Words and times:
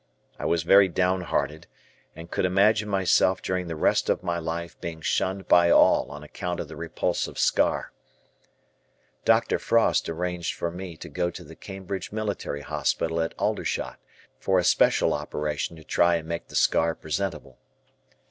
I 0.39 0.45
was 0.45 0.63
very 0.63 0.87
down 0.87 1.21
hearted 1.21 1.67
and 2.15 2.31
could 2.31 2.43
imagine 2.43 2.89
myself 2.89 3.39
during 3.39 3.67
the 3.67 3.75
rest 3.75 4.09
of 4.09 4.23
my 4.23 4.39
life 4.39 4.81
being 4.81 4.99
shunned 5.01 5.47
by 5.47 5.69
all 5.69 6.09
on 6.09 6.23
account 6.23 6.59
of 6.59 6.67
the 6.67 6.75
repulsive 6.75 7.37
scar. 7.37 7.91
Dr. 9.25 9.59
Frost 9.59 10.09
arranged 10.09 10.55
for 10.55 10.71
me 10.71 10.97
to 10.97 11.07
go 11.07 11.29
to 11.29 11.43
the 11.43 11.55
Cambridge 11.55 12.11
Military 12.11 12.61
Hospital 12.61 13.21
at 13.21 13.35
Aldershot 13.37 13.99
for 14.39 14.57
a 14.57 14.63
special 14.63 15.13
operation 15.13 15.75
to 15.75 15.83
try 15.83 16.15
and 16.15 16.27
make 16.27 16.47
the 16.47 16.55
scar 16.55 16.95
presentable. 16.95 17.59